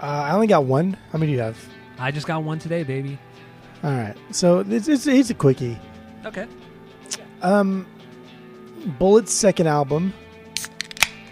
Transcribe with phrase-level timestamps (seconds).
[0.00, 0.96] Uh, I only got one.
[1.12, 1.58] How many do you have?
[1.98, 3.18] I just got one today, baby.
[3.82, 4.16] All right.
[4.30, 5.78] So it's, it's, it's a quickie.
[6.24, 6.46] Okay.
[7.42, 7.86] Um,
[8.84, 10.12] Bullet's second album,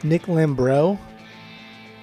[0.02, 0.98] Nick Lambro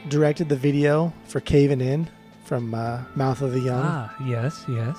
[0.08, 2.10] directed the video for Caving In
[2.44, 3.84] from uh, Mouth of the Young.
[3.84, 4.98] Ah, yes, yes.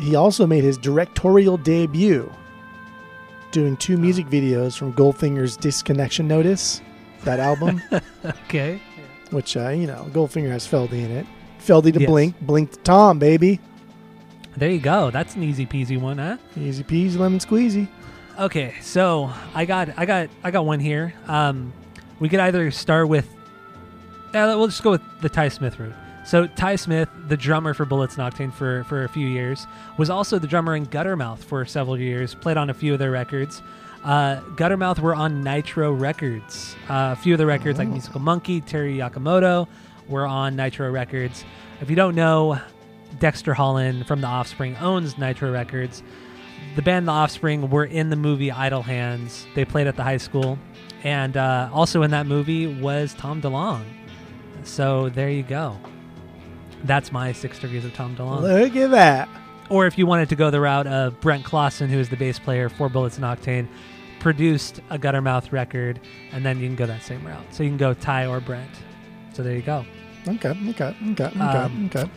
[0.00, 2.30] He also made his directorial debut
[3.52, 6.82] doing two music videos from Goldfinger's Disconnection Notice,
[7.22, 7.80] that album,
[8.44, 8.80] Okay.
[9.30, 11.26] which, uh, you know, Goldfinger has Feldy in it.
[11.60, 12.08] Feldy to Yes.
[12.10, 13.60] Blink, Blink to Tom, baby.
[14.56, 15.10] There you go.
[15.10, 16.36] That's an easy peasy one, huh?
[16.56, 17.88] Easy peasy, lemon squeezy.
[18.38, 21.14] Okay, so I got I got I got one here.
[21.28, 21.72] Um,
[22.18, 23.28] we could either start with
[24.30, 25.94] uh, we'll just go with the Ty Smith route.
[26.26, 29.68] So Ty Smith, the drummer for Bullets and Octane for for a few years,
[29.98, 32.34] was also the drummer in Guttermouth for several years.
[32.34, 33.62] Played on a few of their records.
[34.02, 36.74] Uh, Guttermouth were on Nitro Records.
[36.90, 39.68] Uh, a few of the records, like Musical Monkey, Teri Yakimoto,
[40.08, 41.44] were on Nitro Records.
[41.80, 42.58] If you don't know,
[43.20, 46.02] Dexter Holland from The Offspring owns Nitro Records.
[46.76, 49.46] The band The Offspring were in the movie Idle Hands.
[49.54, 50.58] They played at the high school.
[51.02, 53.84] And uh, also in that movie was Tom DeLonge.
[54.64, 55.76] So there you go.
[56.84, 58.42] That's my six degrees of Tom DeLonge.
[58.42, 59.28] Look at that.
[59.70, 62.38] Or if you wanted to go the route of Brent Clausen, who is the bass
[62.38, 63.68] player for Bullets and Octane,
[64.20, 66.00] produced a Guttermouth record,
[66.32, 67.44] and then you can go that same route.
[67.50, 68.70] So you can go Ty or Brent.
[69.32, 69.84] So there you go.
[70.26, 72.10] Okay, okay, okay, okay, Um, okay.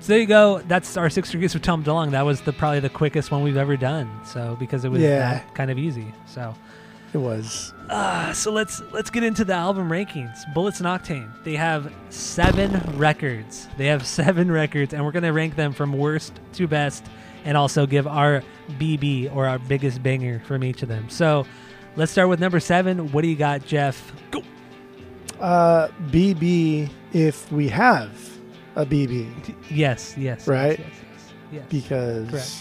[0.00, 0.60] So there you go.
[0.66, 2.12] That's our six degrees of Tom DeLonge.
[2.12, 4.10] That was the probably the quickest one we've ever done.
[4.24, 5.18] So because it was Yeah.
[5.18, 6.12] that kind of easy.
[6.26, 6.54] So
[7.12, 7.74] It was.
[7.90, 10.38] uh, so let's let's get into the album rankings.
[10.54, 11.30] Bullets and Octane.
[11.44, 13.68] They have seven records.
[13.76, 17.04] They have seven records, and we're gonna rank them from worst to best,
[17.44, 18.42] and also give our
[18.78, 21.10] BB or our biggest banger from each of them.
[21.10, 21.44] So
[21.96, 23.12] let's start with number seven.
[23.12, 24.12] What do you got, Jeff?
[24.30, 24.42] Go.
[25.38, 28.08] Uh, BB, if we have
[28.80, 30.78] a BB, Yes, yes, Right?
[30.78, 32.52] Yes, yes, yes, because Correct.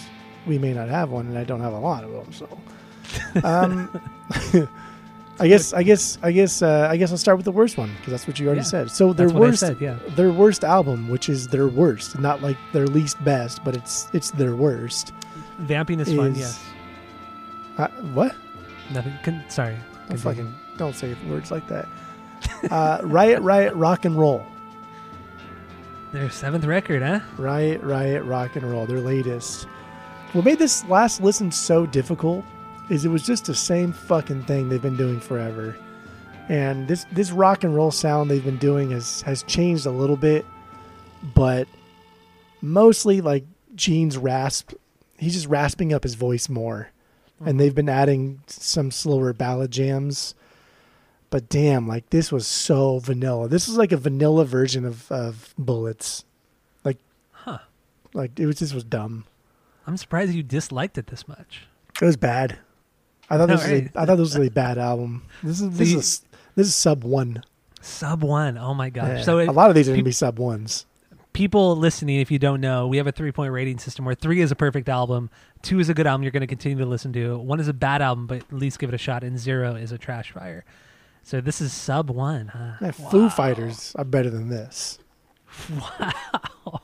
[0.48, 2.32] we may not have one, and I don't have a lot of them.
[2.34, 2.48] So,
[3.44, 4.02] um,
[5.42, 7.92] I guess, I guess, I guess, uh, I guess I'll start with the worst one
[7.98, 8.66] because that's what you already Yeah.
[8.66, 8.92] said.
[8.92, 9.98] So their That's what I worst, said, yeah.
[10.16, 14.32] their worst album, which is their worst, not like their least best, but it's it's
[14.32, 15.14] their worst.
[15.60, 16.36] Vamping is, fun.
[16.36, 16.60] Yes.
[17.78, 18.36] Uh, what?
[18.94, 19.14] Nothing.
[19.24, 19.78] Con- sorry.
[20.10, 21.88] Don't fucking don't say words like that.
[22.70, 24.46] Uh, Riot, Riot, Rock and Roll.
[26.12, 27.20] Their seventh record, huh?
[27.38, 29.66] Riot, Riot, Rock and Roll, their latest.
[30.34, 32.44] What made this last listen so difficult
[32.90, 35.78] is it was just the same fucking thing they've been doing forever.
[36.50, 40.18] And this this rock and roll sound they've been doing has has changed a little
[40.18, 40.46] bit,
[41.36, 41.68] but
[42.62, 43.46] mostly like
[43.76, 44.74] Gene's rasp,
[45.20, 46.90] he's just rasping up his voice more.
[47.40, 47.58] And mm-hmm.
[47.58, 50.34] they've been adding some slower ballad jams.
[51.30, 53.48] But damn, like this was so vanilla.
[53.48, 56.26] This is like a vanilla version of, of Bullets.
[56.84, 56.98] Like,
[57.32, 57.60] huh.
[58.14, 59.26] Like it was just was dumb.
[59.86, 61.68] I'm surprised you disliked it this much.
[62.02, 62.58] It was bad.
[63.30, 63.92] I thought this was Alright.
[63.96, 65.24] a, I thought this was a bad album.
[65.44, 66.22] This is this is
[66.56, 67.44] this is sub one.
[67.82, 68.58] Sub one.
[68.58, 69.20] Oh my gosh.
[69.20, 69.22] Yeah.
[69.22, 70.88] So it, a lot of these are gonna be sub ones.
[71.34, 74.42] people listening, if you don't know, we have a three point rating system where three
[74.42, 75.30] is a perfect album,
[75.62, 77.74] two is a good album you're going to continue to listen to, one is a
[77.74, 80.66] bad album, but at least give it a shot, and zero is a trash fire.
[81.24, 82.74] So this is sub one, huh?
[82.82, 85.00] Yeah, Foo Fighters are better than this.
[85.70, 86.82] Wow.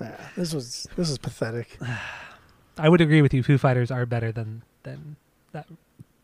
[0.00, 1.78] Yeah, this was this was pathetic.
[2.78, 3.42] I would agree with you.
[3.42, 5.16] Foo Fighters are better than than
[5.52, 5.66] that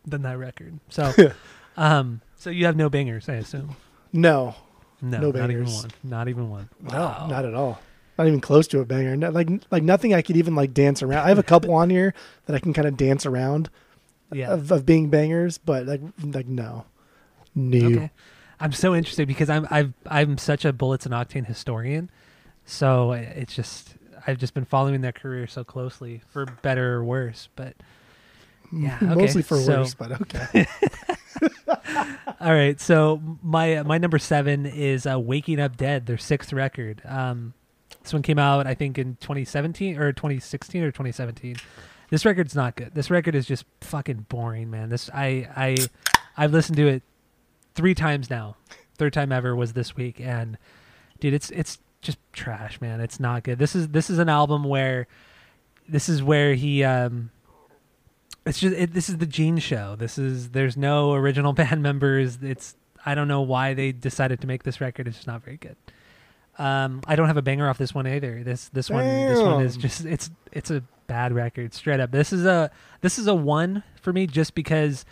[0.05, 0.79] than that record.
[0.89, 1.11] So
[1.77, 3.75] Um, so you have no bangers, I assume.
[4.11, 4.53] No,
[5.01, 5.75] No, No not even bangers.
[5.81, 5.89] one.
[6.03, 6.69] Not even one.
[6.81, 7.27] no, Wow.
[7.27, 7.79] not at all.
[8.17, 9.15] Not even close to a banger.
[9.17, 11.25] No, like like nothing I could even like dance around.
[11.25, 12.13] I have a couple on here
[12.45, 13.69] that I can kind of dance around
[14.31, 14.51] yeah.
[14.53, 16.85] of, of being bangers, but like like no,
[17.55, 17.85] no.
[17.87, 18.11] Okay.
[18.59, 22.09] I'm so interested because I'm I've I'm such a bullets and octane historian,
[22.65, 23.95] so it's just
[24.25, 27.49] I've just been following their career so closely for better or worse.
[27.55, 27.75] But
[28.71, 30.65] Yeah, okay, mostly for so- worse, but okay.
[32.39, 37.01] all right, so my my number seven is uh, "Waking Up Dead," their sixth record.
[37.05, 37.53] Um,
[38.01, 41.55] this one came out I think in 2017 or 2016 or 2017.
[42.09, 42.93] This record's not good.
[42.93, 44.89] This record is just fucking boring, man.
[44.89, 45.75] This I I
[46.37, 47.03] I've listened to it
[47.75, 48.55] three times now.
[48.95, 50.57] Third time ever was this week, and
[51.19, 53.01] dude, it's it's just trash, man.
[53.01, 53.57] It's not good.
[53.57, 55.07] This is this is an album where
[55.87, 57.31] this is where he um
[58.45, 59.95] it's just it, this is the Gene show.
[59.95, 62.39] This is there's no original band members.
[62.41, 62.75] It's
[63.05, 65.07] I don't know why they decided to make this record.
[65.07, 65.75] It's just not very good.
[66.59, 68.43] Um, I don't have a banger off this one either.
[68.43, 72.11] This this one this one is just it's it's a bad record straight up.
[72.11, 72.69] This is a
[73.01, 75.05] this is a one for me just because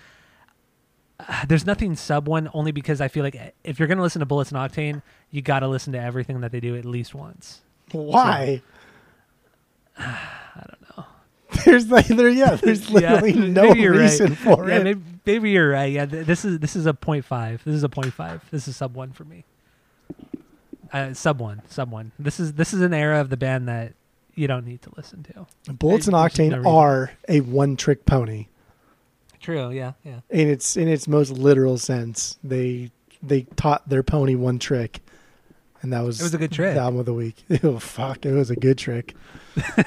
[1.27, 4.25] uh, there's nothing sub one only because I feel like if you're gonna listen to
[4.25, 5.01] Bullets and Octane,
[5.31, 7.61] you got to listen to everything that they do at least once.
[7.91, 8.61] Why?
[9.97, 11.05] I don't know.
[11.65, 12.55] There's like there, yeah.
[12.61, 14.01] There's literally Yeah, no you're right.
[14.01, 14.83] reason for yeah, it.
[14.83, 15.91] maybe, maybe you're right.
[15.91, 17.61] Yeah, th- this is this is a point five.
[17.65, 18.43] This is a point five.
[18.51, 19.43] This is sub one for me.
[20.93, 22.11] Uh, sub one, sub one.
[22.19, 23.93] This is this is an era of the band that
[24.35, 25.45] you don't need to listen to.
[25.73, 28.47] Bullets and There's no Octane are a one-trick pony
[29.41, 29.71] True.
[29.71, 29.93] Yeah.
[30.03, 30.19] Yeah.
[30.29, 32.37] in its in its most literal sense.
[32.43, 32.91] They
[33.23, 35.01] they taught their pony one trick,
[35.81, 36.75] and that was It was a good trick.
[36.75, 37.43] The album of the week.
[37.63, 38.25] Oh fuck!
[38.25, 39.15] It was a good trick.
[39.55, 39.85] it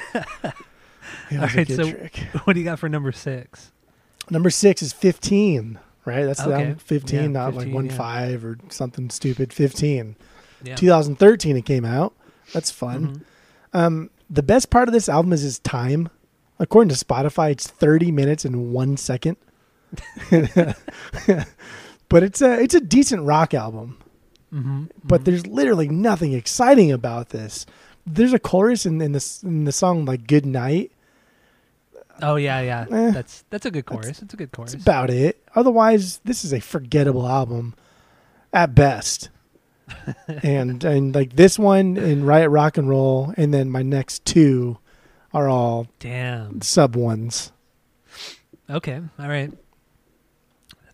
[1.30, 2.16] was Alright, a good so- trick.
[2.44, 3.70] what do you got for number six?
[4.30, 5.78] Number six is fifteen.
[6.06, 6.62] Right, that's the Okay.
[6.64, 6.76] album.
[6.76, 7.96] Fifteen, Yeah, not 15, like one yeah.
[7.96, 9.52] five or something stupid.
[9.54, 10.16] Fifteen.
[10.62, 10.76] Yeah.
[10.76, 12.14] 2013 it came out.
[12.52, 13.22] That's fun.
[13.72, 13.78] Mhm.
[13.78, 16.08] Um, the best part of this album is its time.
[16.58, 19.36] According to Spotify, it's 30 minutes and one second.
[22.08, 23.98] but it's a it's a decent rock album.
[24.52, 25.24] Mhm, But mhm.
[25.24, 27.66] there's literally nothing exciting about this.
[28.06, 30.92] There's a chorus in, in this in the song like "Good Night."
[32.22, 32.86] oh yeah, yeah.
[32.90, 34.22] Eh, that's that's a good chorus.
[34.22, 34.72] It's a good chorus.
[34.72, 35.42] That's about it.
[35.54, 37.74] Otherwise, this is a forgettable album
[38.52, 39.30] at best.
[40.42, 44.78] and and like this one and Riot Rock and Roll, and then my next two
[45.34, 46.62] are all Damn.
[46.62, 47.52] sub ones.
[48.70, 49.00] Okay.
[49.18, 49.52] All right.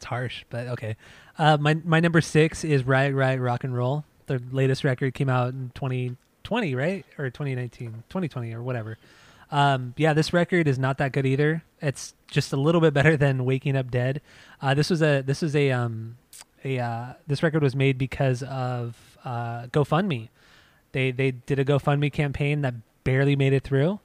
[0.00, 0.97] That's harsh, but okay.
[1.38, 4.06] Uh, my my number six is Riot Riot Rock and Roll.
[4.29, 7.05] Their latest record came out in 2020, right?
[7.19, 8.97] Or 2019, 2020 or whatever.
[9.50, 11.64] Um, yeah, this record is not that good either.
[11.82, 14.23] It's just a little bit better than Waking Up Dead.
[14.62, 16.17] Uh, this was a this was a um
[16.64, 20.31] a uh, this record was made because of uh, GoFundMe.
[20.93, 22.73] They they did a GoFundMe campaign that
[23.05, 24.00] barely made it through.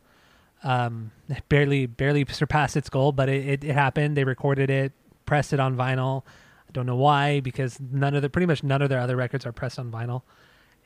[0.62, 1.12] Um,
[1.48, 4.18] barely barely surpassed its goal, but it, it, it happened.
[4.18, 4.92] They recorded it,
[5.26, 6.24] pressed it on vinyl.
[6.68, 9.46] I don't know why because none of the pretty much none of their other records
[9.46, 10.24] are pressed on vinyl.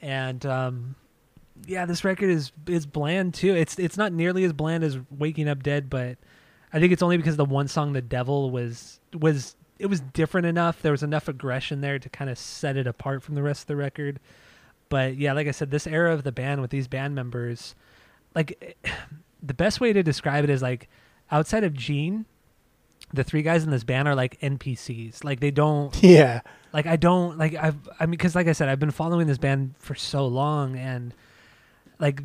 [0.01, 0.95] And um,
[1.65, 3.55] yeah, this record is is bland too.
[3.55, 6.17] It's it's not nearly as bland as Waking Up Dead, but
[6.71, 10.47] I think it's only because the one song, "The Devil," was was it was different
[10.47, 10.81] enough.
[10.81, 13.67] There was enough aggression there to kind of set it apart from the rest of
[13.67, 14.19] the record.
[14.89, 17.75] But yeah, like I said, this era of the band with these band members,
[18.35, 18.77] like
[19.43, 20.89] the best way to describe it is like
[21.31, 22.25] outside of Gene,
[23.13, 25.23] the three guys in this band are like NPCs.
[25.23, 26.41] Like they don't Yeah.
[26.73, 29.37] like I don't like I've I mean because like I said I've been following this
[29.37, 31.13] band for so long and
[31.99, 32.21] like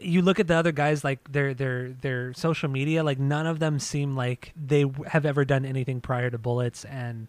[0.00, 3.58] you look at the other guys like their their their social media like none of
[3.60, 7.28] them seem like they have ever done anything prior to Bullets and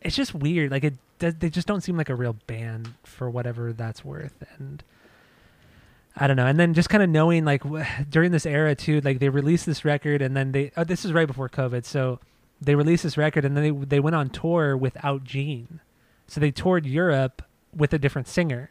[0.00, 3.30] it's just weird like it does- they just don't seem like a real band for
[3.30, 4.82] whatever that's worth and
[6.16, 6.46] I don't know.
[6.46, 9.66] And then just kind of knowing like wh- during this era too, like they released
[9.66, 12.18] this record and then they oh, this is right before COVID, so
[12.60, 15.80] they released this record and then they they went on tour without Gene.
[16.26, 17.42] So they toured Europe
[17.74, 18.70] with a different singer.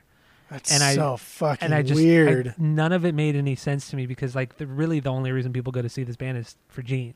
[0.50, 2.56] That's And I- so fucking And I just I- weird.
[2.58, 5.52] none of it made any sense to me because like the really the only reason
[5.54, 7.14] people go to see this band is for Gene.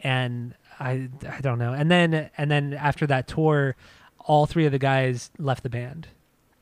[0.00, 1.72] And I I don't know.
[1.72, 3.76] And then and then after that tour,
[4.18, 6.08] all three of the guys left the band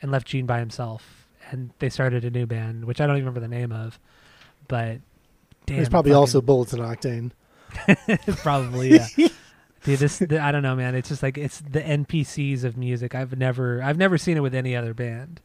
[0.02, 1.17] and left Gene by himself
[1.50, 3.98] and they started a new band, which I don't even remember the name of.
[4.68, 4.98] But
[5.66, 7.30] damn, It's probably fucking- also Bullets and Octane.
[8.38, 9.28] probably yeah.
[9.84, 10.94] Dude, this the, I don't know, man.
[10.94, 13.14] It's just like it's the NPCs of music.
[13.14, 15.40] I've never I've never seen it with any other band.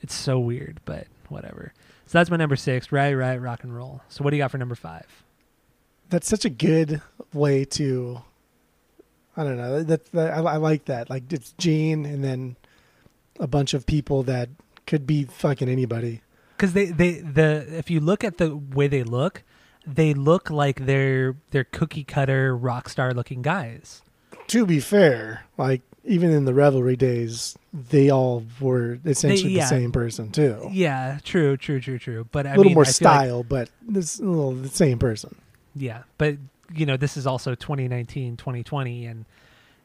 [0.00, 1.72] It's so weird, but whatever.
[2.06, 4.02] So that's my number six, Right, right, Rock and Roll.
[4.08, 5.06] So what do you got for number five?
[6.10, 7.00] That's such a good
[7.32, 8.20] way to
[9.36, 9.82] I don't know.
[9.82, 11.10] That, that I, I like that.
[11.10, 12.56] Like it's Gene and then
[13.40, 14.48] a bunch of people that
[14.86, 16.20] could be fucking anybody.
[16.56, 19.42] because they they the if you look at the way they look,
[19.86, 24.02] they look like they're they're cookie cutter rock star looking guys.
[24.48, 29.62] To be fair, like even in the revelry days, they all were essentially yeah.
[29.62, 30.68] the same person too.
[30.70, 32.28] Yeah, true, true, true, true.
[32.30, 34.68] But I a little mean, more I feel like- style, but this a little the
[34.68, 35.34] same person.
[35.74, 36.36] yeah, but
[36.74, 39.24] you know, this is also 2019, 2020, and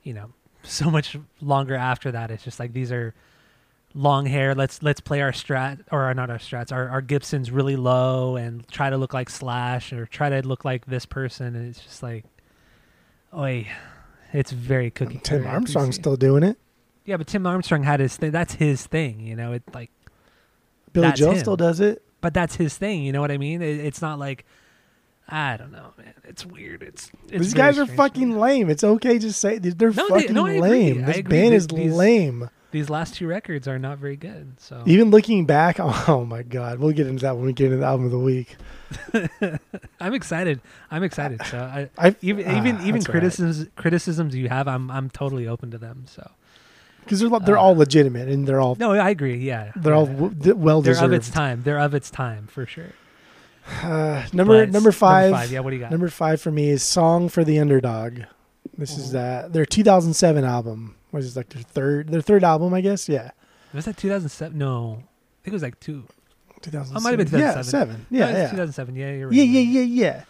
[0.04, 0.32] you know,
[0.64, 2.32] so much longer after that.
[2.32, 3.14] It's just like these are
[3.94, 4.56] long hair.
[4.56, 6.72] Let's let's play our strat or not our strats.
[6.72, 10.64] Our our Gibsons really low and try to look like Slash or try to look
[10.66, 11.56] like this person.
[11.56, 12.26] And it's just like,
[13.36, 13.68] oi,
[14.34, 15.20] it's very cookie.
[15.24, 16.58] Tim Armstrong's still doing it.
[17.06, 18.32] Yeah, but Tim Armstrong had his thing.
[18.32, 19.54] That's his thing, you know.
[19.54, 19.90] It like,
[20.94, 21.40] Billie Joe him.
[21.40, 22.04] still does it.
[22.22, 23.02] but that's his thing.
[23.04, 23.64] You know what I mean?
[23.64, 24.46] It, it's not like,
[25.28, 26.14] I don't know, man.
[26.26, 26.84] It's weird.
[26.84, 28.70] It's, it's These guys are fucking lame.
[28.70, 30.70] It's okay to say they're No, they- fucking no, I agree.
[30.70, 31.06] lame.
[31.06, 32.50] This band is these- lame.
[32.72, 34.60] These last two records are not very good.
[34.60, 37.78] So Even looking back, oh my god, we'll get into that when we get into
[37.78, 38.56] the album of the week.
[40.00, 40.62] I'm excited.
[40.92, 41.42] I'm excited.
[41.46, 43.06] So I, I even ah, even even all right.
[43.06, 46.06] criticisms criticisms you have, I'm I'm totally open to them.
[46.08, 46.30] So
[47.04, 49.38] because they're they're Uh, all legitimate and they're all no, I agree.
[49.38, 50.14] Yeah, they're all Yeah.
[50.30, 51.64] w- well they're of its time.
[51.64, 52.94] They're of its time for sure.
[53.84, 55.92] Uh, number But number five, Yeah, what do you got?
[55.92, 58.22] Number five for me is "Song for the Underdog."
[58.78, 60.96] This is uh, their 2007 album.
[61.12, 63.10] Was this like their third their third album, I guess.
[63.10, 63.32] Yeah,
[63.74, 64.58] was that 2007?
[64.58, 66.04] No, I think it was like two.
[66.62, 66.98] 2007.
[66.98, 67.64] Oh, might have been Yeah, 2007.
[67.96, 68.06] seven.
[68.12, 68.50] Yeah, it's yeah.
[68.52, 68.96] 2007.
[68.96, 69.36] Yeah, you're right.
[69.36, 70.24] Yeah, yeah, yeah, yeah.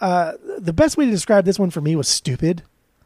[0.00, 2.62] Uh, the best way to describe this one for me was stupid.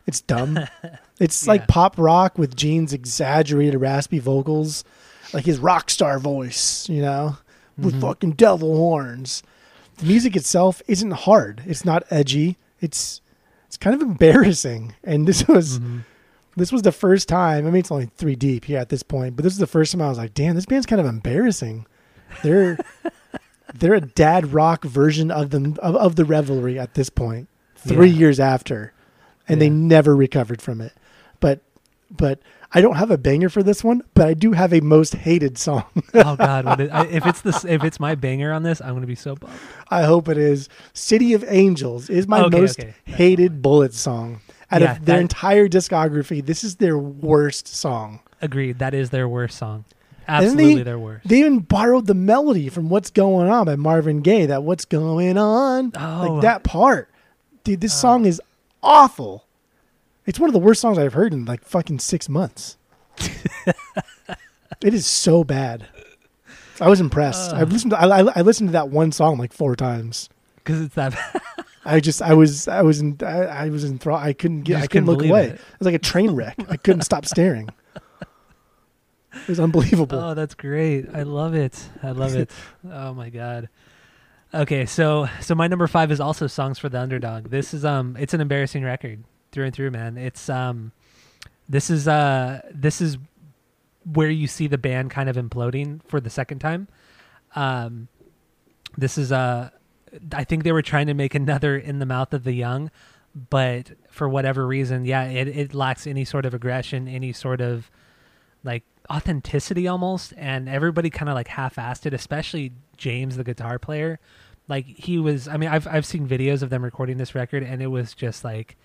[0.07, 0.59] It's dumb.
[1.21, 1.53] it's Yeah.
[1.53, 4.85] like pop rock with Gene's exaggerated raspy vocals,
[5.33, 7.39] like his rock star voice, you know,
[7.79, 8.01] with Mhm.
[8.03, 9.43] fucking devil horns.
[9.97, 11.63] The music itself isn't hard.
[11.67, 12.59] It's not edgy.
[12.81, 13.21] It's
[13.67, 14.95] it's kind of embarrassing.
[15.05, 16.05] And this was Mhm.
[16.59, 17.67] This was the first time.
[17.67, 19.93] I mean, it's only three deep here at this point, but this is the first
[19.93, 21.87] time I was like, "Damn, this band's kind of embarrassing."
[22.43, 22.79] They're
[23.75, 28.09] they're a dad rock version of them of, of the revelry at this point, three
[28.09, 28.19] Yeah.
[28.19, 28.93] years after,
[29.49, 30.93] and they never recovered from it.
[31.41, 31.61] But
[32.11, 32.41] but
[32.73, 35.57] I don't have a banger for this one, but I do have a most hated
[35.59, 35.85] song.
[36.15, 38.95] oh God, what it, I, if it's this, if it's my banger on this, I'm
[38.95, 39.55] gonna be so bummed.
[39.91, 40.69] I hope it is.
[40.93, 42.95] "City of Angels" is my Okay, most okay.
[43.05, 44.41] Hated Bullet song.
[44.71, 48.21] Out Yeah, of their that- entire discography, this is their worst song.
[48.43, 48.79] Agreed.
[48.79, 49.85] That is their worst song.
[50.29, 51.27] Absolutely he- their worst.
[51.27, 54.45] They even borrowed the melody from "What's Going On" by Marvin Gaye.
[54.47, 56.27] That "What's Going On," Oh.
[56.35, 57.09] like that part,
[57.65, 57.81] dude.
[57.81, 58.01] This oh.
[58.01, 58.41] song is
[58.83, 59.47] awful.
[60.27, 62.77] It's one of the worst songs I've heard in like fucking six months.
[64.83, 65.87] it is so bad.
[66.81, 67.53] I was impressed.
[67.53, 67.57] Uh.
[67.57, 67.93] I've listened.
[67.93, 70.29] To, I, I I listened to that one song like four times.
[70.57, 71.15] because it's that.
[71.89, 74.23] I just I was I was in I, I was enthralled.
[74.23, 75.47] I couldn't get I couldn't couldn't look away.
[75.47, 75.53] it.
[75.55, 75.61] It.
[75.79, 76.57] was like a train wreck.
[76.69, 77.69] I couldn't stop staring.
[79.31, 80.19] It was unbelievable.
[80.19, 81.07] oh, that's great.
[81.15, 81.79] I love it.
[82.03, 82.51] I love it.
[82.91, 83.69] oh my god.
[84.53, 87.51] Okay, so so my number five is also songs for the underdog.
[87.51, 90.17] This is um, it's an embarrassing record through and through, man.
[90.17, 90.93] It's um,
[91.69, 93.19] this is uh, this is
[94.05, 96.89] where you see the band kind of imploding for the second time.
[97.55, 98.09] Um,
[98.97, 99.71] this is uh,
[100.33, 102.91] I think they were trying to make another in the mouth of the young,
[103.51, 107.91] but for whatever reason, yeah, it, it lacks any sort of aggression, any sort of
[108.65, 114.19] like authenticity almost, and everybody kind of like half-assed it, especially James, the guitar player.
[114.69, 117.81] Like he was, I mean, I've I've seen videos of them recording this record, and
[117.81, 118.77] it was just like,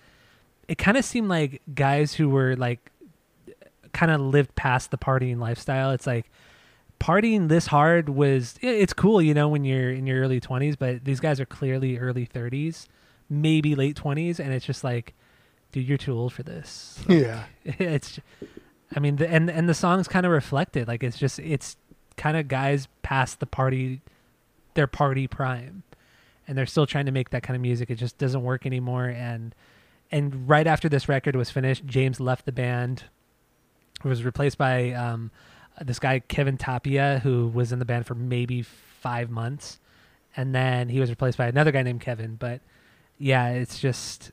[0.68, 2.90] it kind of seemed like guys who were like,
[3.92, 5.90] kind of lived past the partying lifestyle.
[5.90, 6.30] It's like
[7.00, 11.04] partying this hard was it's cool, you know, when you're in your early 20s, but
[11.04, 12.86] these guys are clearly early 30s,
[13.28, 15.14] maybe late 20s, and it's just like,
[15.72, 17.02] dude, you're too old for this.
[17.08, 17.44] yeah.
[17.64, 18.20] it's
[18.94, 21.76] i mean the, and and the songs kind of reflect it like it's just it's
[22.16, 24.00] kind of guys past the party
[24.74, 25.82] their party prime
[26.46, 29.06] and they're still trying to make that kind of music it just doesn't work anymore
[29.06, 29.54] and
[30.12, 33.04] and right after this record was finished james left the band
[34.04, 35.30] was replaced by um
[35.80, 39.78] this guy kevin tapia who was in the band for maybe five months
[40.36, 42.60] and then he was replaced by another guy named kevin but
[43.18, 44.32] yeah it's just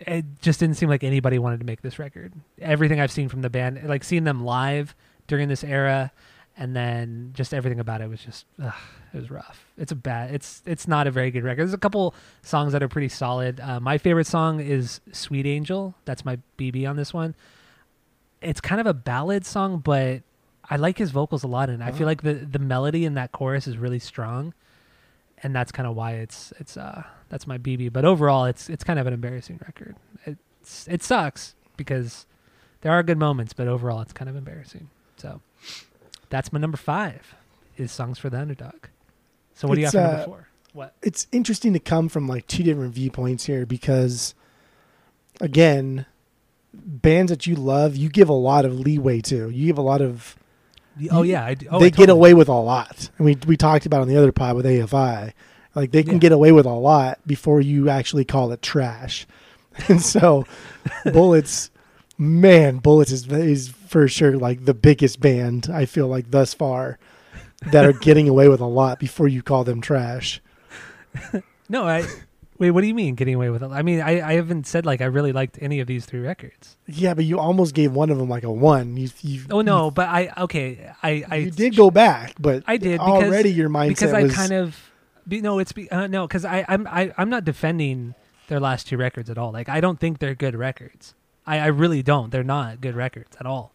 [0.00, 2.32] it just didn't seem like anybody wanted to make this record.
[2.60, 4.94] Everything I've seen from the band, like seeing them live
[5.26, 6.12] during this era,
[6.56, 8.72] and then just everything about it was just, ugh,
[9.12, 9.66] it was rough.
[9.76, 10.34] It's a bad.
[10.34, 11.62] It's it's not a very good record.
[11.62, 13.60] There's a couple songs that are pretty solid.
[13.60, 17.34] Uh, my favorite song is "Sweet Angel." That's my BB on this one.
[18.44, 20.22] It's kind of a ballad song, but
[20.68, 22.06] I like his vocals a lot, and I feel Oh.
[22.06, 24.54] like the the melody in that chorus is really strong,
[25.42, 27.92] and that's kind of why it's it's uh that's my BB.
[27.92, 29.96] But overall, it's it's kind of an embarrassing record.
[30.26, 32.26] It, it's, it sucks because
[32.82, 34.88] there are good moments, but overall it's kind of embarrassing.
[35.16, 35.40] So
[36.30, 37.34] that's my number five
[37.76, 38.86] is songs for the underdog.
[39.54, 40.48] So what do you It's, have for number uh, four?
[40.72, 40.94] What?
[41.02, 44.34] it's interesting to come from like two different viewpoints here because
[45.40, 46.06] again
[46.74, 49.50] bands that you love you give a lot of leeway to.
[49.50, 50.36] You give a lot of
[51.10, 53.10] Oh yeah, I, d- oh, I they get away with a lot.
[53.18, 55.32] And we we talked about on the other pod with AFI
[55.74, 56.18] like they can Yeah.
[56.20, 59.26] get away with a lot before you actually call it trash.
[59.88, 60.46] And so
[61.12, 61.70] bullets
[62.16, 66.96] man bullets is, is for sure like the biggest band i feel like thus far
[67.72, 70.40] that are getting away with a lot before you call them trash.
[71.68, 72.04] No, I
[72.58, 72.70] wait.
[72.70, 73.70] What do you mean getting away with it?
[73.70, 76.76] I mean, I, I haven't said like I really liked any of these three records.
[76.86, 78.96] Yeah, but you almost gave one of them like a one.
[78.96, 80.92] You, you Oh no, but I okay.
[81.02, 84.22] I I you did go back, but I did because, already your mindset because I
[84.22, 84.90] was kind of
[85.26, 85.58] be, no.
[85.58, 88.14] It's be, uh, no because I I'm I, I'm not defending
[88.48, 89.52] their last two records at all.
[89.52, 91.14] Like I don't think they're good records.
[91.46, 92.30] I I really don't.
[92.30, 93.72] They're not good records at all.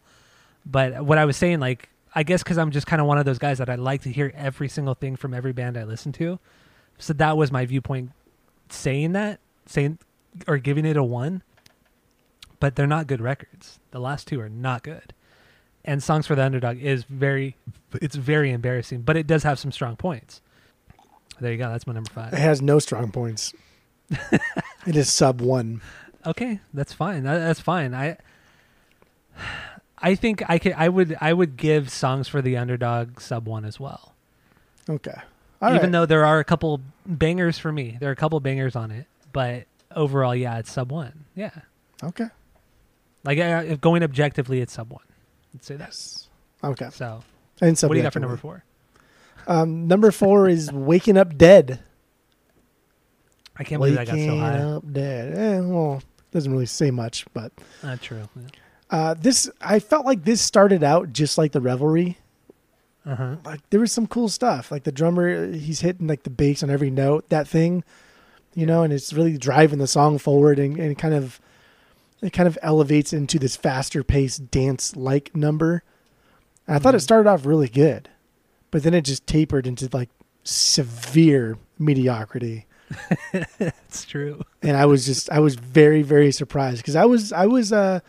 [0.64, 3.24] But what I was saying, like I guess because I'm just kind of one of
[3.24, 6.12] those guys that I like to hear every single thing from every band I listen
[6.12, 6.38] to.
[6.98, 8.10] So that was my viewpoint,
[8.72, 9.98] saying that, saying
[10.46, 11.42] or giving it a one.
[12.58, 13.78] But they're not good records.
[13.90, 15.14] The last two are not good.
[15.82, 17.56] And Songs for the Underdog is very,
[17.94, 20.42] it's very embarrassing, but it does have some strong points.
[21.40, 21.70] There you go.
[21.70, 22.34] That's my number five.
[22.34, 23.54] it has no strong points.
[24.10, 25.80] it is sub one.
[26.26, 27.22] Okay, that's fine.
[27.22, 27.94] That, that's fine.
[27.94, 28.18] I,
[29.98, 30.72] I think I could.
[30.72, 31.16] I would.
[31.20, 34.14] I would give Songs for the Underdog sub one as well.
[34.88, 35.16] Okay,
[35.62, 35.92] All Even right.
[35.92, 39.06] though there are a couple bangers for me, there are a couple bangers on it,
[39.32, 39.64] but
[39.94, 41.24] overall, yeah, it's sub one.
[41.34, 41.50] Yeah,
[42.02, 42.28] okay,
[43.24, 45.04] like uh, if going objectively, it's sub one.
[45.52, 45.88] Let's say that.
[45.88, 46.28] yes,
[46.64, 46.88] okay.
[46.92, 47.22] So,
[47.60, 48.64] And what do you got for number four?
[49.46, 51.80] Um, number four is waking up dead.
[53.56, 54.52] I can't believe I got so high.
[54.52, 55.38] Waking up dead.
[55.38, 58.28] Eh, well, doesn't really say much, but Uh, true.
[58.90, 62.16] uh, this I felt like this started out just like the revelry.
[63.06, 63.36] Uh huh.
[63.46, 64.70] like there was some cool stuff.
[64.70, 67.82] Like the drummer, he's hitting like the bass on every note, that thing,
[68.54, 71.40] you know, and it's really driving the song forward and, and kind of
[72.22, 75.82] it kind of elevates into this faster paced dance like number.
[76.68, 77.02] I thought it Mhm.
[77.02, 78.10] started off really good,
[78.70, 80.10] but then it just tapered into like
[80.44, 82.66] severe mediocrity.
[83.58, 84.42] That's true.
[84.62, 88.00] And I was just I was very very surprised because I was I was uh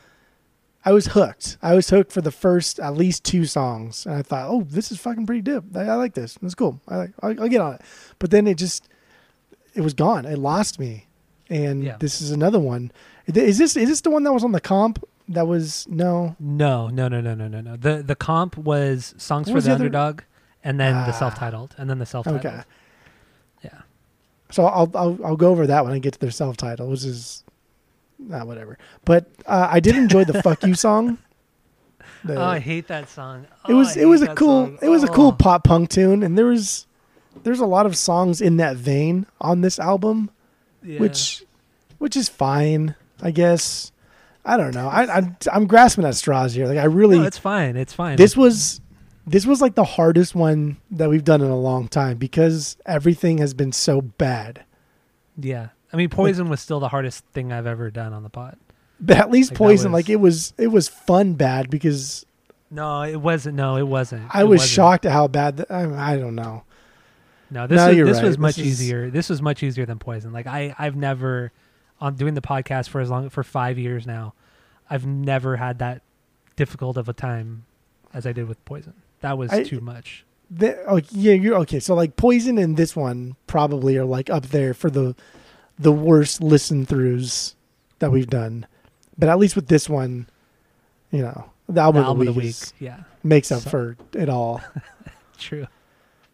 [0.83, 1.57] I was hooked.
[1.61, 4.91] I was hooked for the first at least two songs, and I thought, "Oh, this
[4.91, 5.65] is fucking pretty dope.
[5.75, 6.37] I, I like this.
[6.41, 6.81] That's cool.
[6.87, 7.11] I like.
[7.21, 7.81] I'll, I'll get on it."
[8.19, 8.89] But then it just,
[9.75, 10.25] it was gone.
[10.25, 11.07] It lost me,
[11.49, 11.97] and Yeah.
[11.99, 12.91] this is another one.
[13.27, 15.03] Is this is this the one that was on the comp?
[15.29, 16.35] That was no.
[16.39, 17.75] No, no, no, no, no, no, no.
[17.77, 20.21] The the comp was songs What for was the, the underdog,
[20.63, 21.05] and then Ah.
[21.05, 22.43] the self-titled, and then the self-titled.
[22.45, 22.63] Okay,
[23.63, 23.81] Yeah.
[24.49, 27.05] so I'll I'll I'll go over that when I get to their self title, which
[27.05, 27.43] is,
[28.21, 28.77] not whatever.
[29.05, 31.17] But uh, I did enjoy the "fuck you" song.
[32.23, 33.43] The- oh, I hate that song.
[33.67, 34.79] it Oh, was I it was a cool song.
[34.81, 35.13] it was a Oh.
[35.13, 36.85] cool pop punk tune and there was
[37.43, 40.29] there's a lot of songs in that vein on this album
[40.83, 40.99] Yeah.
[40.99, 41.43] which
[41.97, 43.91] which is fine i guess
[44.43, 47.37] i don't know I, I'm, I'm grasping at straws here like i really no, it's
[47.37, 47.77] fine.
[47.77, 48.17] It's fine.
[48.17, 48.81] this was
[49.25, 53.37] this was like the hardest one that we've done in a long time because everything
[53.37, 54.65] has been so bad
[55.39, 55.69] yeah.
[55.93, 58.57] I mean, Poison was still the hardest thing I've ever done on the pot.
[58.99, 62.25] but at least Like, poison was- like it was it was fun bad because
[62.69, 63.55] No, it wasn't.
[63.55, 64.33] No, it wasn't.
[64.33, 64.69] i It was wasn't.
[64.71, 66.63] shocked at how bad the, I, I don't know
[67.49, 68.23] No, this No, was, this right.
[68.25, 69.09] was much This is- easier.
[69.09, 70.31] This was much easier than Poison.
[70.31, 71.51] Like I, I've never,
[71.99, 74.33] on doing the podcast for as long for five years now,
[74.89, 76.01] I've never had that
[76.55, 77.65] difficult of a time
[78.13, 78.93] as I did with Poison.
[79.21, 80.25] That was I- too much.
[80.53, 81.79] The, oh yeah, you're okay.
[81.79, 85.15] So like Poison and this one probably are like up there for the
[85.81, 87.55] the worst listen throughs
[87.99, 88.65] that we've done.
[89.17, 90.27] But at least with this one,
[91.11, 92.73] you know, the album, The album of the week, is-.
[92.79, 94.61] Yeah, makes up So- for it all.
[95.37, 95.67] true.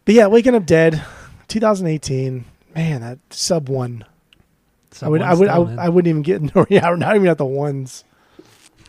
[0.06, 1.04] But yeah, Waking Up Dead,
[1.48, 2.46] 2018.
[2.76, 4.06] Man, that sub one.
[5.02, 6.42] I would, I would, I, would- I wouldn't even get.
[6.56, 8.04] No, yeah, not even at the ones.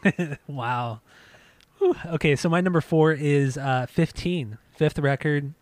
[0.47, 1.01] wow.
[1.79, 1.95] Whew.
[2.07, 5.55] Okay, so my number four is uh, 15, fifth record.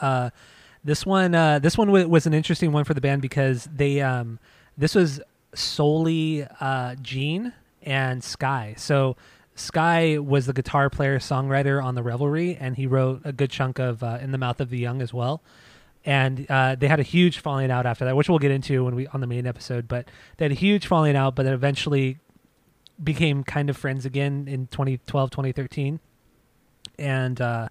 [0.00, 0.30] Uh,
[0.84, 4.00] this one, uh, this one w- was an interesting one for the band because they,
[4.00, 4.38] um,
[4.76, 5.20] this was
[5.54, 8.74] solely uh, Gene and Sky.
[8.76, 9.16] So
[9.54, 13.78] Sky was the guitar player songwriter on the Revelry, and he wrote a good chunk
[13.78, 15.42] of uh, "In the Mouth of the Young" as well.
[16.04, 18.96] And uh, they had a huge falling out after that, which we'll get into when
[18.96, 19.86] we on the main episode.
[19.86, 22.18] But they had a huge falling out, but then eventually
[23.02, 25.98] became kind of friends again in 2012 2013
[26.98, 27.68] and uh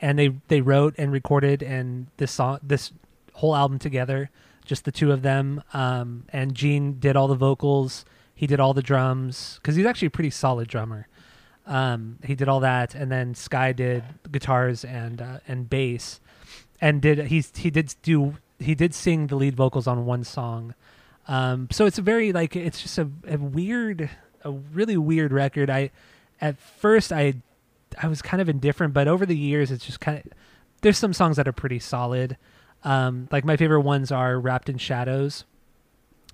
[0.00, 2.92] and they they wrote and recorded and this song this
[3.34, 4.30] whole album together
[4.64, 8.04] just the two of them um and Gene did all the vocals
[8.40, 11.08] He did all the drums because he's actually a pretty solid drummer.
[11.66, 16.20] Um, he did all that, and then Sky did guitars and uh, and bass,
[16.80, 20.74] and did he he did do he did sing the lead vocals on one song.
[21.28, 24.08] Um, so it's a very like it's just a, a weird,
[24.42, 25.68] a really weird record.
[25.68, 25.90] I
[26.40, 27.34] at first I
[28.00, 30.32] I was kind of indifferent, but over the years it's just kind of
[30.82, 32.36] there's some songs that are pretty solid.
[32.84, 35.44] Um, like my favorite ones are Wrapped in Shadows,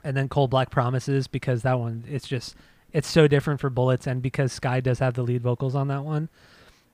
[0.05, 2.55] and then Cold Black Promises because that one it's just
[2.93, 6.05] it's so different for Bullets, and because Sky does have the lead vocals on that
[6.05, 6.29] one,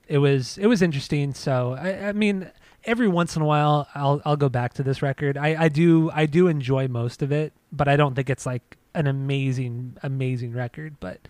[0.09, 1.35] it was it was interesting.
[1.35, 2.51] So I, I mean,
[2.85, 5.37] every once in a while I'll I'll go back to this record.
[5.37, 8.77] I, I do I do enjoy most of it, but I don't think it's like
[8.95, 10.97] an amazing amazing record.
[10.99, 11.21] But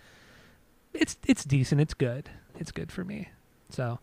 [0.93, 1.81] it's it's decent.
[1.81, 2.29] It's good.
[2.59, 3.29] It's good for me.
[3.69, 3.99] So.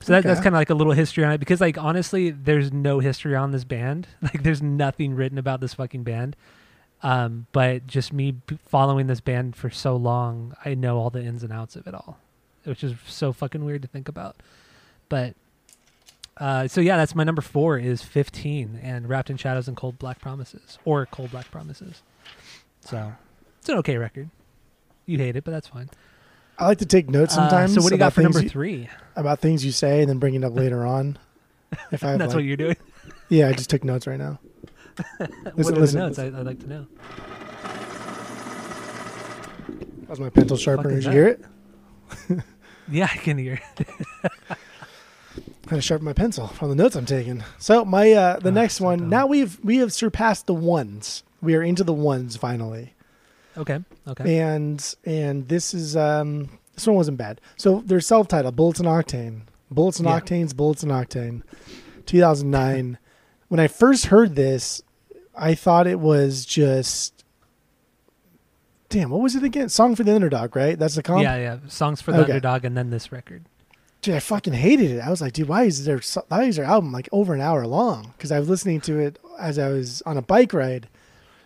[0.00, 2.72] So that, that's kind of like a little history on it because, like, honestly, there's
[2.72, 4.06] no history on this band.
[4.22, 6.36] Like, there's nothing written about this fucking band.
[7.02, 11.42] Um, but just me following this band for so long, I know all the ins
[11.42, 12.18] and outs of it all,
[12.64, 14.36] which is so fucking weird to think about.
[15.08, 15.34] But
[16.38, 19.98] uh, so yeah, that's my number four is 15 and Wrapped in Shadows and Cold
[19.98, 22.02] Black Promises or Cold Black Promises.
[22.80, 23.12] So
[23.58, 24.30] it's an okay record.
[25.06, 25.88] You hate it, but that's fine.
[26.58, 27.74] I like to take notes Uh, sometimes.
[27.74, 28.88] so what do you got for number you- three?
[29.16, 31.18] about things you say and then bring it up later on.
[31.92, 32.76] If I that's like- what you're doing.
[33.28, 34.38] yeah, I just took notes right now.
[35.18, 36.18] what Listen, are listen, the notes?
[36.18, 36.86] I, I'd like to know.
[40.00, 40.94] That was my pencil sharpener.
[40.94, 41.44] Did you hear it?
[42.90, 43.60] Yeah, I can hear.
[43.78, 43.86] It.
[45.68, 47.44] Had to sharpen my pencil from the notes I'm taking.
[47.58, 49.10] So my uh, the Ah, next one.
[49.10, 51.22] Now we've we have surpassed the ones.
[51.42, 52.94] We are into the ones finally.
[53.58, 53.80] Okay.
[54.06, 54.38] Okay.
[54.38, 57.40] And and this is um this one wasn't bad.
[57.56, 59.42] So they're self-titled Bullets and Octane.
[59.70, 60.20] Bullets and Yeah.
[60.20, 61.42] Octanes, Bullets and Octane.
[62.06, 62.98] 2009.
[63.48, 64.80] when I first heard this,
[65.36, 67.24] I thought it was just
[68.90, 69.68] Damn, what was it again?
[69.68, 70.78] Song for the Underdog, right?
[70.78, 71.22] That's the comp.
[71.22, 71.58] Yeah, yeah.
[71.68, 72.32] Songs for the Okay.
[72.32, 73.44] underdog, and then this record.
[74.00, 75.00] Dude, I fucking hated it.
[75.00, 77.40] I was like, dude, why is their so- why is their album like over an
[77.42, 78.14] hour long?
[78.16, 80.88] Because I was listening to it as I was on a bike ride,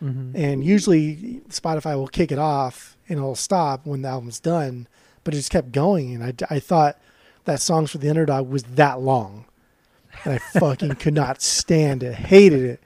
[0.02, 0.34] Mm-hmm.
[0.36, 4.88] and usually Spotify will kick it off and it'll stop when the album's done,
[5.22, 6.98] but it just kept going, and I, I thought
[7.44, 9.44] that songs for the underdog was that long,
[10.24, 12.80] and I fucking could not stand it, hated it.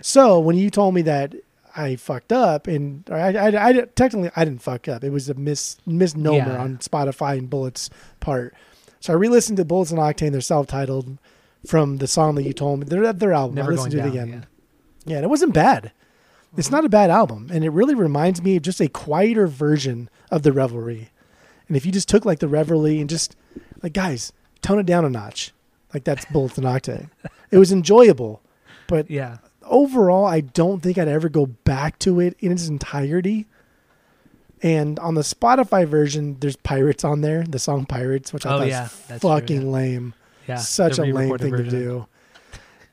[0.00, 1.34] So when you told me that
[1.74, 5.02] I fucked up, and or I, I, I technically I didn't fuck up.
[5.04, 6.60] It was a mis misnomer Yeah.
[6.62, 8.54] on Spotify and Bullets part.
[9.00, 10.32] So I re-listened to Bullets and Octane.
[10.32, 11.18] They're self-titled
[11.66, 12.86] from the song that you told me.
[12.86, 13.54] They're their album.
[13.56, 14.06] Never I listened to down.
[14.06, 14.28] it again.
[14.28, 14.40] Yeah.
[15.06, 15.92] Yeah, and it wasn't bad.
[16.56, 20.10] It's not a bad album, and it really reminds me of just a quieter version
[20.30, 21.10] of the Revelry.
[21.68, 23.36] And if you just took like the Revelry and just
[23.82, 25.52] like guys, tone it down a notch,
[25.94, 27.08] like that's Bullets and Octane.
[27.50, 28.42] It was enjoyable,
[28.88, 29.38] but Yeah.
[29.64, 33.46] overall, I don't think I'd ever go back to it in its entirety.
[34.62, 38.58] And on the Spotify version, there's Pirates on there, the song Pirates, which I Oh,
[38.58, 39.68] thought yeah, was that's true, fucking yeah.
[39.72, 40.14] lame.
[40.48, 40.56] Yeah.
[40.56, 42.06] Such a lame thing to do.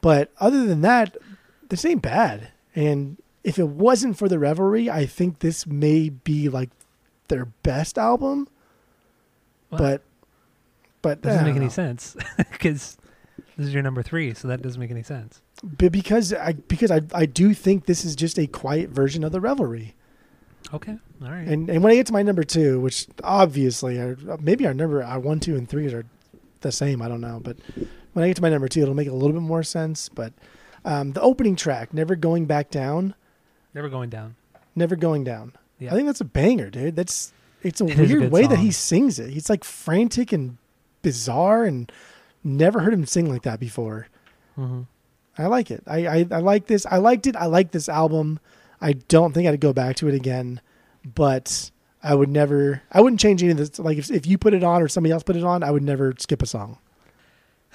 [0.01, 1.17] But other than that,
[1.69, 2.49] this ain't bad.
[2.75, 3.17] And
[3.47, 6.69] if it wasn't for the Revelry, I think this may be like
[7.29, 8.49] their best album.
[9.69, 10.01] But
[11.01, 12.97] but doesn't make don't any sense because
[13.55, 15.41] this is your number three, so that doesn't make any sense.
[15.63, 19.31] But because I because I I do think this is just a quiet version of
[19.31, 19.95] the Revelry.
[20.73, 20.97] Okay.
[21.23, 21.47] All right.
[21.47, 25.01] And and when I get to my number two, which obviously are maybe our number
[25.01, 26.03] our one, two, and three are
[26.61, 27.01] the same.
[27.01, 27.55] I don't know, but
[28.11, 30.09] when I get to my number two, it'll make a little bit more sense.
[30.09, 30.33] But
[30.83, 33.15] um, the opening track, "Never Going Back Down,"
[33.77, 34.35] Never going down.
[34.75, 35.91] "Never Going Down." Yeah.
[35.91, 36.95] I think that's a banger, dude.
[36.95, 39.29] That's it's a It a weird good way that he sings it.
[39.29, 40.57] He's like frantic and
[41.03, 41.91] bizarre, and
[42.43, 44.07] never heard him sing like that before.
[44.55, 44.81] hmm
[45.37, 45.83] I like it.
[45.85, 46.87] I, I, I like this.
[46.87, 47.35] I liked it.
[47.35, 48.39] I like this album.
[48.81, 50.59] I don't think I'd go back to it again,
[51.05, 51.69] but
[52.01, 52.81] I would never.
[52.91, 53.77] I wouldn't change any of this.
[53.77, 55.83] Like if if you put it on or somebody else put it on, I would
[55.83, 56.79] never skip a song.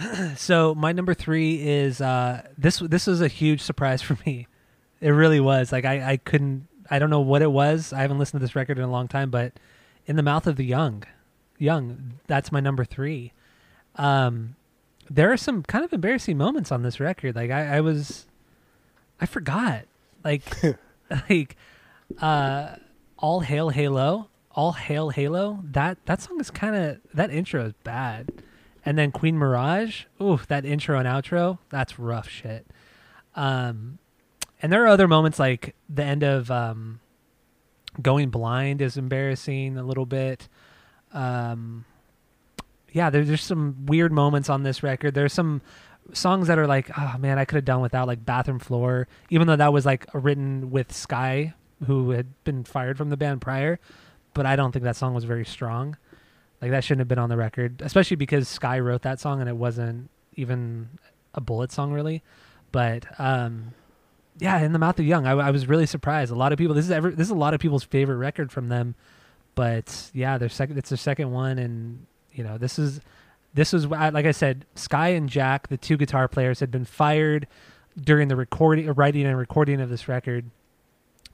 [0.36, 2.78] So my number three is uh, this.
[2.80, 4.48] This was a huge surprise for me.
[5.02, 5.72] It really was.
[5.72, 6.68] Like I, I couldn't.
[6.88, 7.92] I don't know what it was.
[7.92, 9.52] I haven't listened to this record in a long time, but
[10.06, 11.02] in the mouth of the young,
[11.58, 12.14] young.
[12.28, 13.32] That's my number three.
[13.96, 14.54] Um,
[15.10, 17.34] there are some kind of embarrassing moments on this record.
[17.34, 18.26] Like I, I was,
[19.20, 19.84] I forgot.
[20.24, 20.44] Like,
[21.28, 21.56] like,
[22.20, 22.76] uh,
[23.18, 25.60] all hail Halo, all hail Halo.
[25.64, 28.30] That that song is kind of that intro is bad.
[28.84, 32.66] And then Queen Mirage, ooh, that intro and outro, that's rough shit.
[33.34, 33.98] Um,
[34.62, 37.00] and there are other moments like the end of um,
[38.00, 40.48] Going Blind is embarrassing a little bit.
[41.12, 41.84] Um,
[42.92, 45.14] yeah, there, there's some weird moments on this record.
[45.14, 45.60] There's some
[46.12, 49.46] songs that are like, oh man, I could have done without like Bathroom Floor, even
[49.46, 51.54] though that was like written with Sky
[51.86, 53.80] who had been fired from the band prior,
[54.34, 55.96] but I don't think that song was very strong.
[56.60, 59.48] Like that shouldn't have been on the record, especially because Sky wrote that song and
[59.48, 60.90] it wasn't even
[61.34, 62.22] a Bullet song really.
[62.70, 63.74] But um,
[64.42, 66.32] yeah, in the mouth of young, I, I was really surprised.
[66.32, 66.74] A lot of people.
[66.74, 67.12] This is ever.
[67.12, 68.96] This is a lot of people's favorite record from them.
[69.54, 70.78] But yeah, their second.
[70.78, 73.00] It's their second one, and you know this is
[73.54, 74.66] this was like I said.
[74.74, 77.46] Sky and Jack, the two guitar players, had been fired
[77.96, 80.50] during the recording, writing, and recording of this record,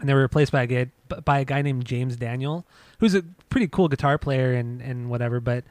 [0.01, 0.91] and they were replaced by a guy
[1.25, 2.67] by a guy named James Daniel,
[2.99, 5.41] who's a pretty cool guitar player and and whatever.
[5.41, 5.65] But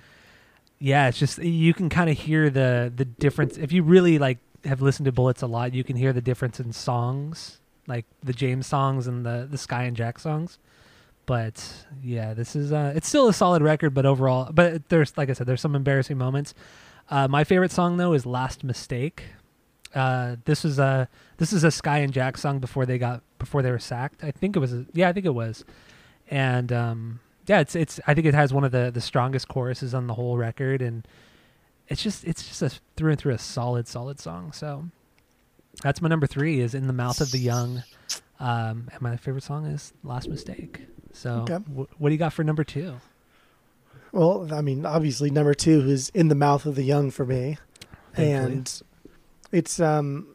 [0.80, 4.39] yeah, it's just you can kind of hear the the difference if you really like
[4.67, 5.73] have listened to Bullets a lot.
[5.73, 9.84] You can hear the difference in songs, like the James songs and the the Sky
[9.84, 10.60] and Jack songs.
[11.25, 15.30] But yeah, this is uh, it's still a solid record, but overall, but there's like
[15.30, 16.53] I said, there's some embarrassing moments.
[17.10, 19.23] Uh, my favorite song though is "Last Mistake."
[19.95, 23.62] Uh, this was a this is a Sky and Jack song before they got before
[23.62, 24.23] they were sacked.
[24.23, 24.73] I think it was.
[24.73, 25.65] A, yeah, I think it was.
[26.30, 27.99] And um, yeah, it's it's.
[28.08, 31.08] I think it has one of the the strongest choruses on the whole record, and
[31.88, 34.52] it's just it's just a through and through a solid solid song.
[34.52, 34.86] So
[35.82, 37.84] that's my number three is in the mouth of the young.
[38.39, 40.82] Um, and my favorite song is Last Mistake.
[41.13, 41.56] So Okay.
[41.56, 42.95] wh- what do you got for number two?
[44.12, 47.58] Well, I mean, obviously number two is in the mouth of the young for me,
[48.13, 48.32] Thankfully.
[48.34, 48.82] and
[49.52, 50.28] it's um,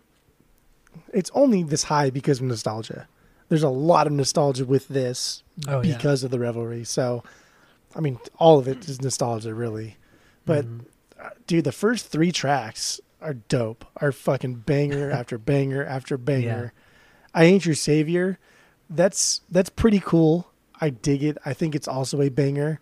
[1.12, 3.08] it's only this high because of nostalgia.
[3.48, 5.96] There's a lot of nostalgia with this Oh yeah.
[5.96, 6.84] because of the revelry.
[6.84, 7.22] So,
[7.94, 9.96] I mean, all of it is nostalgia, really.
[10.46, 10.84] But Mhm.
[11.46, 13.84] Dude, the first three tracks are dope.
[14.00, 16.72] Are fucking banger after banger after banger.
[17.34, 18.38] I ain't your savior.
[18.90, 20.48] That's that's pretty cool.
[20.80, 21.38] I dig it.
[21.44, 22.80] I think it's also a banger.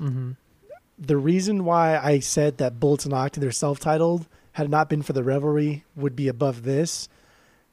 [0.00, 0.36] Mhm.
[0.98, 5.12] The reason why I said that Bullets and Octa, they're self-titled, had not been for
[5.12, 7.08] the revelry, would be above this,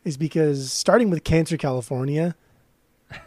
[0.04, 2.36] is because starting with Cancer California,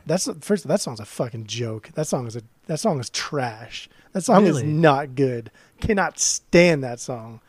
[0.05, 1.90] that's first that song's a fucking joke.
[1.94, 3.88] That song is a that song is trash.
[4.12, 5.51] That song is not good.
[5.80, 7.40] Cannot stand that song.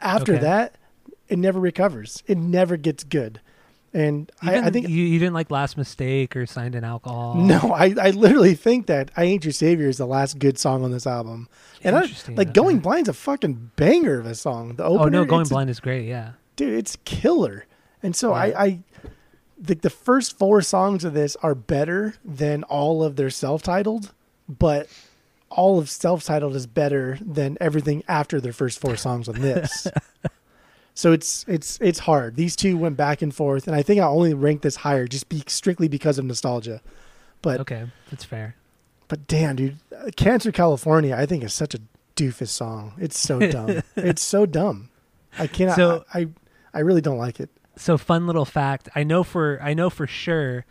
[0.00, 0.42] After Okay.
[0.42, 0.74] that,
[1.28, 2.22] it never recovers.
[2.26, 3.40] It never gets good.
[3.94, 7.34] And I, I think you, you didn't like Last Mistake or Signed in Alcohol.
[7.38, 10.84] no, I, I literally think that I Ain't Your Savior is the last good song
[10.84, 11.48] on this album.
[11.82, 12.52] And I, like.
[12.52, 14.76] Going Blind's a fucking banger of a song.
[14.76, 16.06] The opener, Oh no, Going Blind is great.
[16.06, 16.32] Yeah.
[16.56, 17.64] dude, it's killer.
[18.02, 18.34] And so Yeah.
[18.40, 18.78] I, I
[19.60, 24.12] the, the first four songs of this are better than all of their self-titled,
[24.48, 24.86] but
[25.50, 29.86] all of self-titled is better than everything after their first four songs on this.
[30.94, 32.36] so it's it's it's hard.
[32.36, 35.28] These two went back and forth, and I think I only ranked this higher just
[35.28, 36.80] be strictly because of nostalgia.
[37.42, 38.56] But Okay, that's fair.
[39.06, 39.78] but damn, dude,
[40.16, 41.80] Cancer California, I think is such a
[42.16, 42.94] doofus song.
[42.98, 43.82] It's so dumb.
[43.96, 44.90] it's so dumb.
[45.38, 45.76] I cannot.
[45.76, 46.26] So- I, I
[46.74, 47.48] I really don't like it.
[47.76, 48.88] So fun little fact.
[48.96, 50.66] I know for I know for sure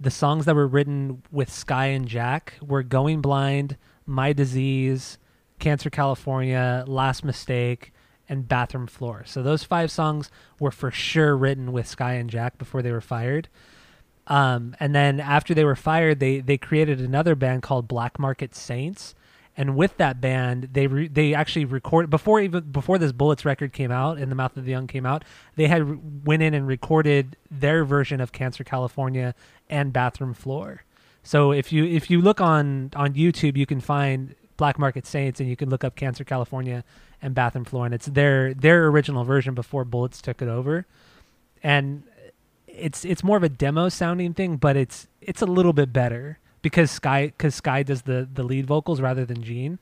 [0.00, 5.18] the songs that were written with Sky and Jack were Going Blind, My Disease,
[5.58, 7.92] Cancer California, Last Mistake,
[8.28, 9.24] and Bathroom Floor.
[9.26, 13.00] So those five songs were for sure written with Sky and Jack before they were
[13.00, 13.48] fired.
[14.26, 18.54] Um, and then after they were fired, they they created another band called Black Market
[18.54, 19.14] Saints.
[19.56, 23.72] And with that band, they re- they actually recorded before even before this Bullets record
[23.72, 25.24] came out, and the Mouth of the Young" came out.
[25.54, 29.34] They had went in and recorded their version of "Cancer California"
[29.70, 30.82] and "Bathroom Floor."
[31.26, 35.40] So if you if you look on on YouTube, you can find Black Market Saints,
[35.40, 36.84] and you can look up "Cancer California"
[37.20, 40.86] and "Bathroom Floor," and it's their their original version before Bullets took it over.
[41.64, 42.04] And
[42.68, 46.38] it's it's more of a demo sounding thing, but it's it's a little bit better
[46.62, 49.80] because Sky because Sky does the the lead vocals rather than Gene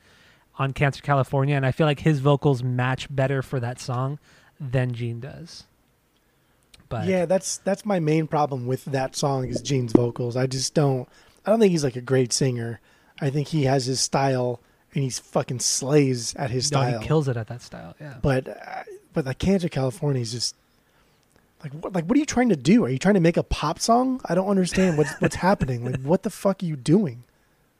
[0.59, 4.19] on Cancer California, and I feel like his vocals match better for that song
[4.59, 5.65] than Gene does.
[6.89, 10.37] But yeah, that's that's my main problem with that song is Gene's vocals.
[10.37, 11.07] I just don't.
[11.47, 12.81] I don't think he's like a great singer.
[13.21, 14.61] I think he has his style
[14.95, 17.01] and he's fucking slays at his no, style.
[17.01, 17.95] he kills it at that style.
[18.01, 18.15] Yeah.
[18.23, 20.57] but uh, but like Cancer California is just
[21.63, 22.85] like what like what are you trying to do?
[22.85, 24.21] Are you trying to make a pop song?
[24.25, 25.85] I don't understand what's what's happening.
[25.85, 27.25] Like what the fuck are you doing?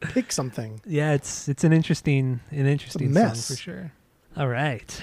[0.01, 0.81] Pick something.
[0.85, 3.49] Yeah, it's it's an interesting an interesting song mess.
[3.49, 3.93] for sure.
[4.37, 5.03] All right,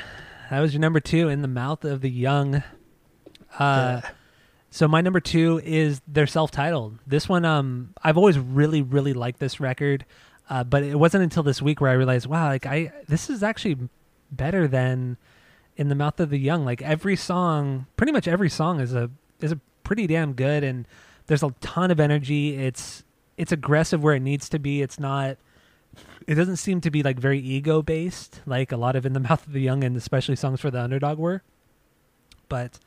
[0.50, 2.56] that was your number two in the mouth of the young.
[3.58, 4.10] Uh, Yeah.
[4.74, 7.00] So my number two is their self-titled.
[7.06, 10.06] This one, um, I've always really really liked this record,
[10.50, 13.44] uh, but it wasn't until this week where I realized, wow, like I this is
[13.44, 13.78] actually
[14.32, 15.18] better than
[15.76, 16.64] in the mouth of the young.
[16.64, 20.88] Like every song, pretty much every song is a is a pretty damn good, and
[21.28, 22.56] there's a ton of energy.
[22.56, 23.04] It's
[23.38, 24.82] it's aggressive where it needs to be.
[24.82, 25.38] It's not.
[26.28, 29.20] It doesn't seem to be like very ego based, like a lot of in the
[29.20, 31.44] mouth of the young, and especially songs for the underdog were.
[32.48, 32.80] But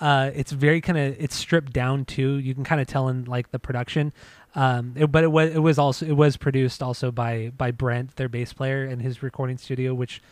[0.00, 2.38] Uh, it's very kind of it's stripped down too.
[2.38, 4.12] You can kind of tell in like the production.
[4.54, 8.16] Um, it, but it was it was also it was produced also by by Brent,
[8.16, 10.22] their bass player, in his recording studio, which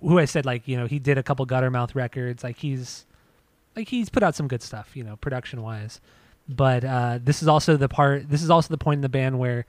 [0.00, 2.42] who I said like you know he did a couple Guttermouth records.
[2.42, 3.04] Like he's
[3.76, 6.00] like he's put out some good stuff, you know, production wise.
[6.48, 8.28] But uh, this is also the part.
[8.28, 9.66] This is also the point in the band where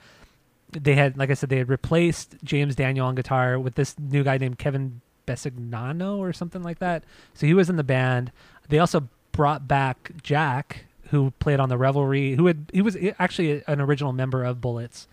[0.72, 4.24] they had, like I said, they had replaced James Daniel on guitar with this new
[4.24, 7.04] guy named Kevin Besignano or something like that.
[7.34, 8.32] So he was in the band.
[8.70, 13.63] They also brought back Jack, who played on the Revelry, who had he was actually
[13.67, 15.08] an original member of Bullets,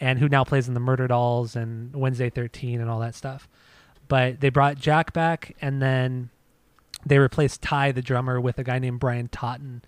[0.00, 3.48] and who now plays in the Murderdolls and Wednesday Thirteen and all that stuff.
[4.08, 6.30] But they brought Jack back, and then
[7.06, 9.82] they replaced Ty, the drummer, with a guy named Brian Totten.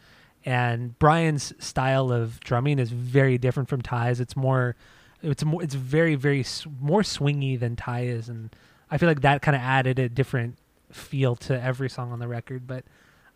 [0.44, 4.18] And Brian's style of drumming is very different from Ty's.
[4.18, 4.74] It's more,
[5.22, 6.44] it's more, it's very, very
[6.80, 8.54] more swingy than Ty is, and
[8.90, 10.58] I feel like that kind of added a different
[10.90, 12.66] feel to every song on the record.
[12.66, 12.84] But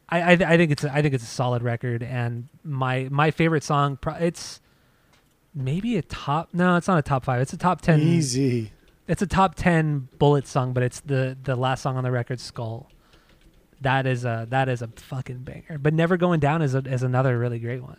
[0.08, 3.30] I, I, I think it's, a, I think it's a solid record, and my my
[3.30, 4.60] favorite song, pro- it's
[5.54, 6.50] maybe a top.
[6.52, 7.40] No, it's not a top five.
[7.40, 8.00] It's a top ten.
[8.00, 8.72] Easy.
[9.08, 12.40] It's a top ten bullet song, but it's the the last song on the record,
[12.40, 12.88] Skull.
[13.80, 15.78] That is a that is a fucking banger.
[15.78, 17.96] But Never Going Down is a, is another really great one.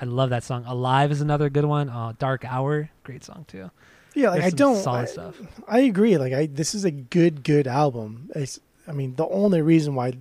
[0.00, 0.64] I love that song.
[0.66, 1.88] Alive is another good one.
[1.88, 3.70] Oh, Dark Hour, great song too.
[4.14, 4.76] Yeah, like I don't.
[4.76, 5.40] solid I, stuff.
[5.68, 6.18] I agree.
[6.18, 8.30] Like I, this is a good, good album.
[8.34, 10.14] It's, I mean, the only reason why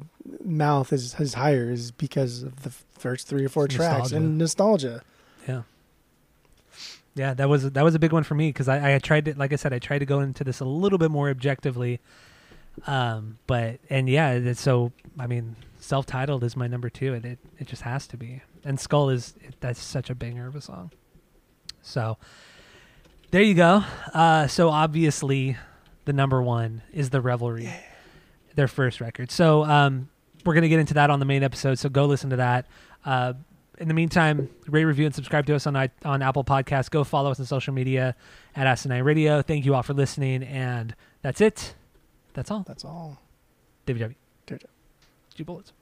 [0.43, 4.15] Mouth is is higher is because of the first three or four It's tracks nostalgia.
[4.17, 5.01] and nostalgia.
[5.47, 5.61] Yeah.
[7.15, 9.33] Yeah, that was that was a big one for me because I, I tried to,
[9.37, 11.99] like I said, I tried to go into this a little bit more objectively.
[12.87, 17.39] Um, but and yeah, it's so I mean, self-titled is my number two, and it
[17.59, 18.41] it just has to be.
[18.63, 20.91] And Skull is that's such a banger of a song.
[21.81, 22.17] So
[23.31, 23.83] there you go.
[24.13, 25.57] Uh, so obviously,
[26.05, 27.69] the number one is the Revelry,
[28.55, 29.31] their first record.
[29.31, 30.09] So um,
[30.45, 31.79] we're gonna get into that on the main episode.
[31.79, 32.65] So go listen to that.
[33.05, 33.33] Uh,
[33.77, 36.89] in the meantime, rate, review, and subscribe to us on on Apple Podcasts.
[36.89, 38.15] Go follow us on social media
[38.55, 39.41] at Asinine Radio.
[39.41, 41.73] Thank you all for listening, and that's it.
[42.33, 42.63] That's all.
[42.67, 43.19] That's all.
[43.85, 44.15] David
[44.47, 44.59] job.
[45.33, 45.73] G Bullets.